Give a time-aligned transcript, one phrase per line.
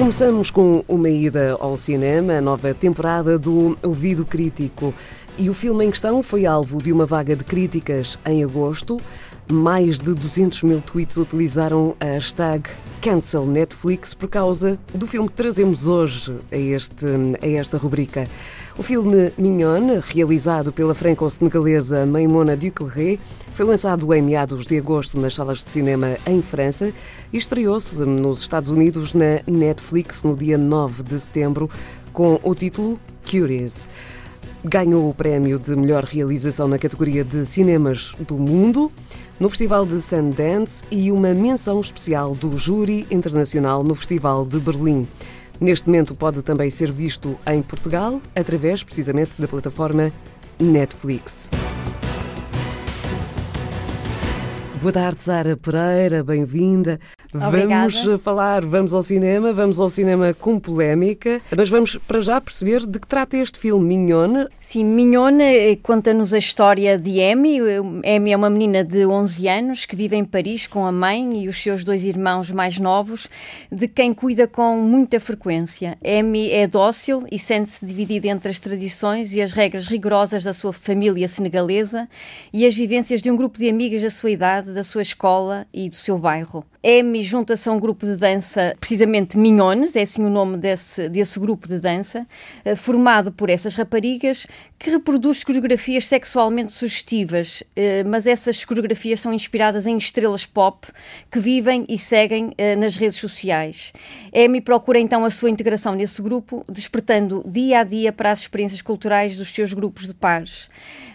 [0.00, 4.94] Começamos com uma ida ao cinema, a nova temporada do Ouvido Crítico.
[5.36, 8.98] E o filme em questão foi alvo de uma vaga de críticas em agosto.
[9.52, 12.62] Mais de 200 mil tweets utilizaram a hashtag
[13.00, 17.06] Cancel Netflix por causa do filme que trazemos hoje a, este,
[17.40, 18.28] a esta rubrica.
[18.76, 23.18] O filme Mignon, realizado pela franco-senegalesa Maimona Ducleré,
[23.54, 26.92] foi lançado em meados de agosto nas salas de cinema em França
[27.32, 31.70] e estreou-se nos Estados Unidos na Netflix no dia 9 de setembro
[32.12, 33.88] com o título Curious.
[34.62, 38.92] Ganhou o prémio de melhor realização na categoria de cinemas do mundo
[39.40, 45.06] no Festival de Sundance e uma menção especial do Júri Internacional no Festival de Berlim.
[45.58, 50.12] Neste momento pode também ser visto em Portugal através precisamente da plataforma
[50.60, 51.48] Netflix.
[54.80, 56.98] Boa tarde, Sara Pereira, bem-vinda.
[57.32, 62.84] Vamos falar, vamos ao cinema, vamos ao cinema com polémica, mas vamos para já perceber
[62.84, 64.48] de que trata este filme, Mignone.
[64.58, 67.60] Sim, Mignone eh, conta-nos a história de Amy.
[67.60, 71.46] Amy é uma menina de 11 anos que vive em Paris com a mãe e
[71.46, 73.28] os seus dois irmãos mais novos,
[73.70, 75.96] de quem cuida com muita frequência.
[76.04, 80.72] Amy é dócil e sente-se dividida entre as tradições e as regras rigorosas da sua
[80.72, 82.08] família senegalesa
[82.52, 85.88] e as vivências de um grupo de amigas da sua idade, da sua escola e
[85.88, 86.64] do seu bairro.
[86.82, 91.38] Amy junta-se a um grupo de dança, precisamente Minhones, é assim o nome desse, desse
[91.38, 92.26] grupo de dança,
[92.64, 94.46] eh, formado por essas raparigas
[94.78, 100.86] que reproduz coreografias sexualmente sugestivas, eh, mas essas coreografias são inspiradas em estrelas pop
[101.30, 103.92] que vivem e seguem eh, nas redes sociais.
[104.34, 108.80] Amy procura então a sua integração nesse grupo, despertando dia a dia para as experiências
[108.80, 110.70] culturais dos seus grupos de pares.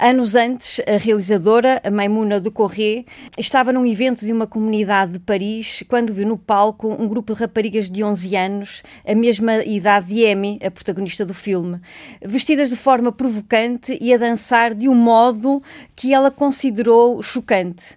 [0.00, 3.04] Anos antes, a realizadora, a Maimuna de Corré,
[3.38, 7.40] estava num evento de uma comunidade de Paris quando viu no palco um grupo de
[7.40, 11.80] raparigas de 11 anos, a mesma idade de Amy, a protagonista do filme,
[12.20, 15.62] vestidas de forma provocante e a dançar de um modo
[15.94, 17.96] que ela considerou chocante.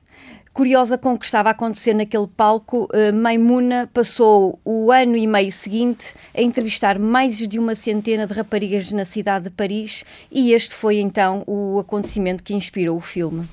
[0.53, 5.25] Curiosa com o que estava a acontecer naquele palco, eh, Maimuna passou o ano e
[5.25, 10.51] meio seguinte a entrevistar mais de uma centena de raparigas na cidade de Paris e
[10.51, 13.44] este foi então o acontecimento que inspirou o filme.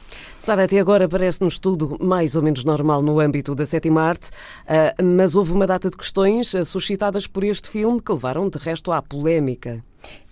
[0.40, 4.30] Sara, até agora parece-nos tudo mais ou menos normal no âmbito da sétima arte,
[4.66, 8.58] eh, mas houve uma data de questões eh, suscitadas por este filme que levaram de
[8.58, 9.84] resto à polémica.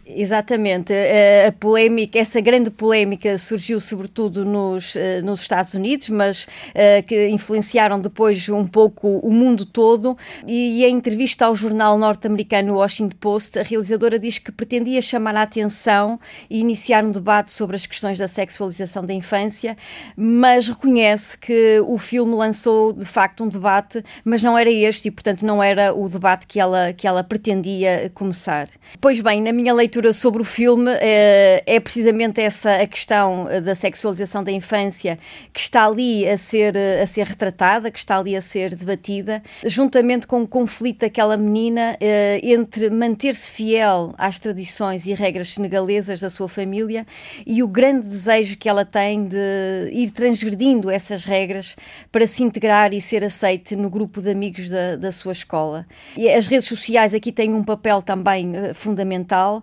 [0.09, 0.93] Exatamente.
[0.93, 7.28] A, polémica, essa grande polémica surgiu sobretudo nos, eh, nos Estados Unidos, mas uh, que
[7.28, 10.17] influenciaram depois um pouco o mundo todo.
[10.47, 15.43] E, em entrevista ao jornal norte-americano Washington Post, a realizadora diz que pretendia chamar a
[15.43, 19.77] atenção e iniciar um debate sobre as questões da sexualização da infância,
[20.17, 25.11] mas reconhece que o filme lançou de facto um debate, mas não era este e,
[25.11, 28.69] portanto, não era o debate que ela, que ela pretendia começar.
[29.00, 33.49] Pois bem, na minha leitura leitura sobre o filme é, é precisamente essa a questão
[33.49, 35.19] eh, da sexualização da infância
[35.53, 39.43] que está ali a ser, eh, a ser retratada, que está ali a ser debatida,
[39.65, 41.97] juntamente com o conflito daquela menina
[42.43, 47.06] entre manter-se fiel às tradições e regras senegalesas da sua família
[47.47, 51.77] e o grande desejo que ela tem de ir transgredindo essas regras
[52.11, 55.87] para se integrar e ser aceite no grupo de amigos da, da sua escola.
[56.17, 59.62] E as redes sociais aqui têm um papel também fundamental,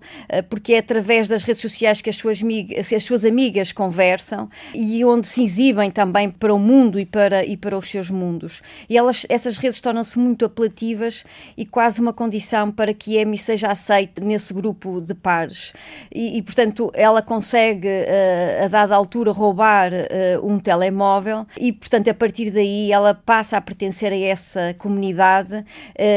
[0.49, 5.03] porque é através das redes sociais que as suas, amigas, as suas amigas conversam e
[5.05, 8.61] onde se exibem também para o mundo e para, e para os seus mundos.
[8.89, 11.23] E elas, essas redes tornam-se muito apelativas
[11.57, 15.73] e quase uma condição para que Amy seja aceite nesse grupo de pares.
[16.13, 22.09] E, e portanto, ela consegue, uh, a dada altura, roubar uh, um telemóvel e, portanto,
[22.09, 25.65] a partir daí ela passa a pertencer a essa comunidade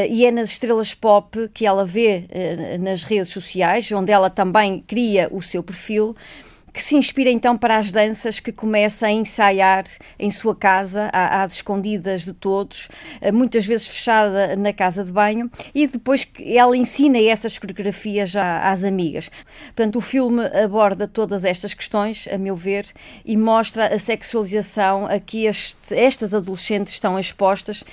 [0.09, 2.25] e é nas estrelas pop que ela vê
[2.79, 6.15] nas redes sociais, onde ela também cria o seu perfil
[6.77, 9.83] que se inspira então para as danças que começa a ensaiar
[10.19, 12.87] em sua casa, às escondidas de todos,
[13.19, 18.35] eh, muitas vezes fechada na casa de banho, e depois que ela ensina essas coreografias
[18.35, 19.31] às amigas.
[19.75, 22.85] Portanto, o filme aborda todas estas questões, a meu ver,
[23.25, 27.83] e mostra a sexualização a que este, estas adolescentes estão expostas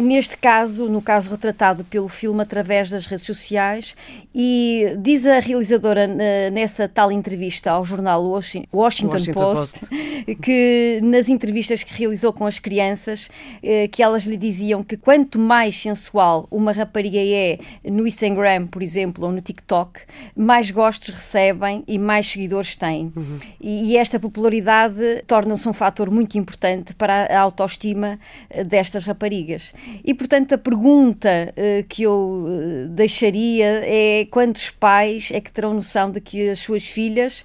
[0.00, 3.96] neste caso, no caso retratado pelo filme através das redes sociais,
[4.34, 6.06] e diz a realizadora
[6.52, 12.46] nessa tal entrevista ao jornal Washington, Washington Post, Post, que nas entrevistas que realizou com
[12.46, 13.28] as crianças,
[13.62, 18.82] eh, que elas lhe diziam que quanto mais sensual uma rapariga é no Instagram, por
[18.82, 20.00] exemplo, ou no TikTok,
[20.36, 23.12] mais gostos recebem e mais seguidores têm.
[23.16, 23.38] Uhum.
[23.60, 28.18] E, esta popularidade torna-se um fator muito importante para a autoestima
[28.48, 29.69] eh, destas raparigas.
[30.04, 35.74] E, portanto, a pergunta uh, que eu uh, deixaria é quantos pais é que terão
[35.74, 37.42] noção de que as suas filhas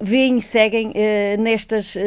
[0.00, 1.98] veem e seguem uh, nestas uh,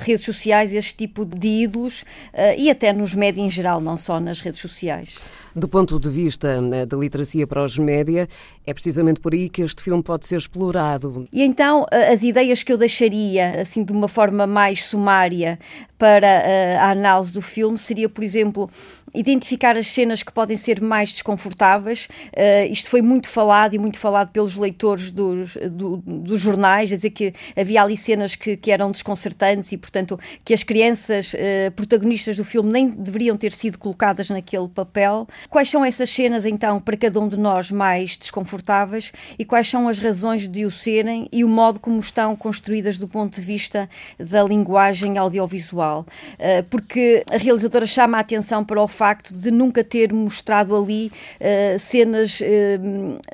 [0.00, 2.02] redes sociais este tipo de ídolos
[2.32, 5.18] uh, e até nos médias em geral, não só nas redes sociais.
[5.54, 8.28] Do ponto de vista né, da literacia para os média,
[8.66, 11.28] é precisamente por aí que este filme pode ser explorado.
[11.32, 15.56] E então, as ideias que eu deixaria, assim, de uma forma mais sumária,
[15.96, 16.42] para
[16.80, 18.68] a análise do filme seria, por exemplo,
[19.14, 22.08] identificar as cenas que podem ser mais desconfortáveis.
[22.32, 26.96] Uh, isto foi muito falado e muito falado pelos leitores dos, do, dos jornais, a
[26.96, 31.70] dizer que havia ali cenas que, que eram desconcertantes e, portanto, que as crianças uh,
[31.76, 35.28] protagonistas do filme nem deveriam ter sido colocadas naquele papel.
[35.48, 39.86] Quais são essas cenas, então, para cada um de nós mais desconfortáveis e quais são
[39.86, 43.88] as razões de o serem e o modo como estão construídas do ponto de vista
[44.18, 46.04] da linguagem audiovisual?
[46.34, 50.74] Uh, porque a realizadora chama a atenção para o facto facto de nunca ter mostrado
[50.74, 52.44] ali uh, cenas uh,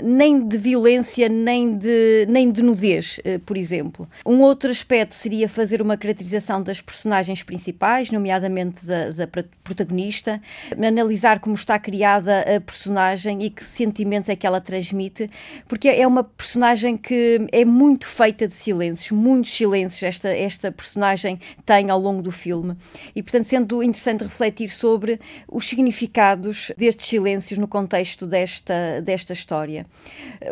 [0.02, 4.08] nem de violência nem de, nem de nudez, uh, por exemplo.
[4.26, 9.28] Um outro aspecto seria fazer uma caracterização das personagens principais, nomeadamente da, da
[9.62, 10.42] protagonista,
[10.76, 15.30] analisar como está criada a personagem e que sentimentos é que ela transmite,
[15.68, 21.38] porque é uma personagem que é muito feita de silêncios, muitos silêncios esta, esta personagem
[21.64, 22.74] tem ao longo do filme.
[23.14, 25.20] E, portanto, sendo interessante refletir sobre
[25.60, 29.86] os significados destes silêncios no contexto desta, desta história.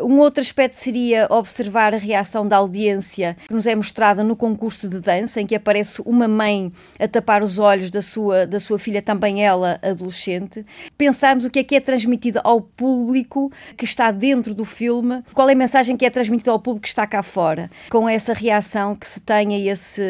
[0.01, 4.87] Um outro aspecto seria observar a reação da audiência que nos é mostrada no concurso
[4.87, 8.77] de dança, em que aparece uma mãe a tapar os olhos da sua, da sua
[8.77, 10.63] filha, também ela adolescente.
[10.95, 15.49] Pensarmos o que é que é transmitido ao público que está dentro do filme, qual
[15.49, 18.95] é a mensagem que é transmitida ao público que está cá fora, com essa reação
[18.95, 20.01] que se tem a esse,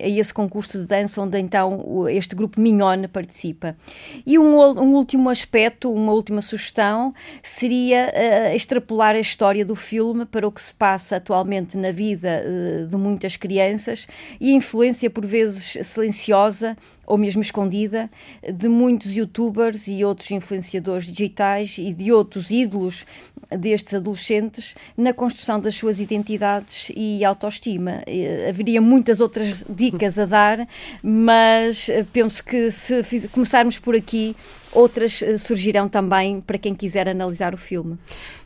[0.00, 3.76] a esse concurso de dança, onde então este grupo Mignon participa.
[4.24, 9.74] E um um, um último aspecto, uma última sugestão, seria uh, extrapolar a história do
[9.74, 14.06] filme para o que se passa atualmente na vida uh, de muitas crianças
[14.40, 16.76] e a influência, por vezes silenciosa
[17.06, 18.10] ou mesmo escondida,
[18.52, 23.06] de muitos youtubers e outros influenciadores digitais e de outros ídolos
[23.50, 28.02] destes adolescentes na construção das suas identidades e autoestima.
[28.06, 30.68] Eh, haveria muitas outras dicas a dar,
[31.02, 34.34] mas penso que se começarmos por aqui,
[34.76, 37.96] outras eh, surgirão também para quem quiser analisar o filme.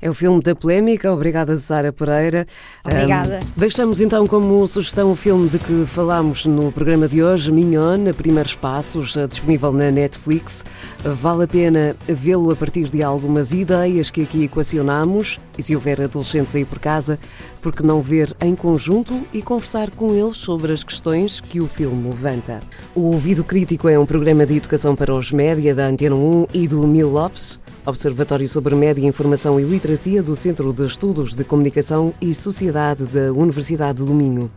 [0.01, 1.13] É o filme da polémica.
[1.13, 2.47] Obrigada, Sara Pereira.
[2.85, 3.41] Obrigada.
[3.43, 8.13] Um, deixamos então como sugestão o filme de que falámos no programa de hoje, Mignon,
[8.17, 10.65] Primeiros Passos, eh, disponível na Netflix.
[11.03, 16.01] Vale a pena vê-lo a partir de algumas ideias que aqui equacionamos e se houver
[16.01, 17.19] adolescentes aí por casa,
[17.61, 22.09] porque não ver em conjunto e conversar com eles sobre as questões que o filme
[22.09, 22.61] levanta.
[22.95, 26.69] O Ouvido Crítico é um programa de educação para os média da Antena 1 e
[26.69, 27.59] do Mil Lopes.
[27.85, 33.33] Observatório sobre Média, Informação e Literacia do Centro de Estudos de Comunicação e Sociedade da
[33.33, 34.51] Universidade do Minho.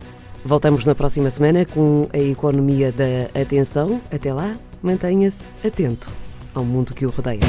[0.44, 4.02] Voltamos na próxima semana com a economia da atenção.
[4.12, 6.10] Até lá, mantenha-se atento
[6.54, 7.40] ao mundo que o rodeia.